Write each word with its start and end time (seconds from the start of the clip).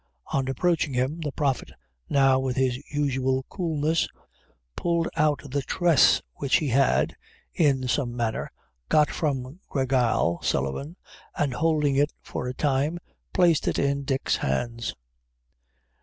On 0.33 0.47
approaching 0.47 0.95
him, 0.95 1.19
the 1.21 1.31
Prophet 1.31 1.69
now, 2.09 2.39
with 2.39 2.55
his 2.57 2.81
usual 2.91 3.45
coolness, 3.49 4.07
pulled 4.75 5.07
out 5.15 5.41
the 5.51 5.61
tress 5.61 6.23
which 6.33 6.55
he 6.55 6.69
had, 6.69 7.15
in 7.53 7.87
some 7.87 8.15
manner, 8.15 8.51
got 8.89 9.11
from 9.11 9.59
Gra 9.69 9.85
Gal 9.85 10.41
Sullivan, 10.41 10.95
and 11.37 11.53
holding 11.53 11.97
it 11.97 12.13
for 12.19 12.47
a 12.47 12.53
time, 12.55 12.97
placed 13.31 13.67
it 13.67 13.77
in 13.77 14.01
Dick's 14.03 14.37
hands. 14.37 14.95